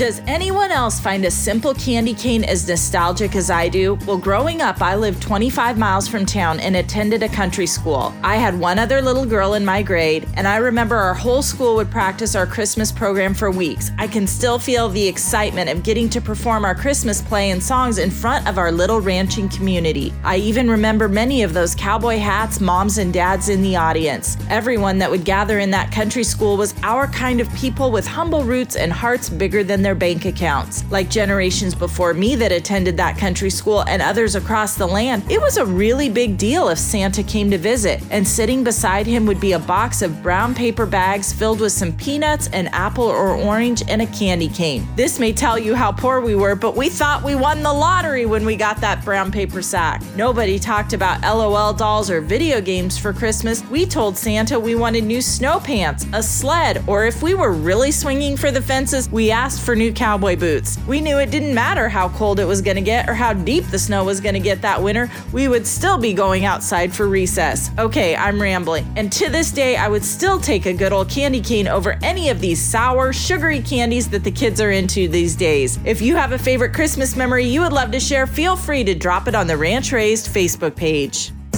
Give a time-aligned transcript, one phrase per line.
[0.00, 3.98] Does anyone else find a simple candy cane as nostalgic as I do?
[4.06, 8.14] Well, growing up, I lived 25 miles from town and attended a country school.
[8.22, 11.76] I had one other little girl in my grade, and I remember our whole school
[11.76, 13.90] would practice our Christmas program for weeks.
[13.98, 17.98] I can still feel the excitement of getting to perform our Christmas play and songs
[17.98, 20.14] in front of our little ranching community.
[20.24, 24.38] I even remember many of those cowboy hats, moms and dads in the audience.
[24.48, 28.44] Everyone that would gather in that country school was our kind of people with humble
[28.44, 30.84] roots and hearts bigger than their their bank accounts.
[30.88, 35.40] Like generations before me that attended that country school and others across the land, it
[35.40, 39.40] was a really big deal if Santa came to visit, and sitting beside him would
[39.40, 43.82] be a box of brown paper bags filled with some peanuts, an apple or orange,
[43.88, 44.86] and a candy cane.
[44.94, 48.26] This may tell you how poor we were, but we thought we won the lottery
[48.26, 50.04] when we got that brown paper sack.
[50.14, 53.64] Nobody talked about LOL dolls or video games for Christmas.
[53.64, 57.90] We told Santa we wanted new snow pants, a sled, or if we were really
[57.90, 60.78] swinging for the fences, we asked for new cowboy boots.
[60.86, 63.64] We knew it didn't matter how cold it was going to get or how deep
[63.66, 67.08] the snow was going to get that winter, we would still be going outside for
[67.08, 67.70] recess.
[67.78, 68.90] Okay, I'm rambling.
[68.96, 72.28] And to this day, I would still take a good old candy cane over any
[72.28, 75.78] of these sour, sugary candies that the kids are into these days.
[75.84, 78.94] If you have a favorite Christmas memory you would love to share, feel free to
[78.94, 81.32] drop it on the Ranch Raised Facebook page.